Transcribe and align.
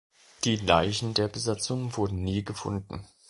Die 0.45 0.55
Leichen 0.55 1.13
der 1.13 1.27
Besatzung 1.27 1.95
wurden 1.95 2.23
nie 2.23 2.43
gefunden. 2.43 3.05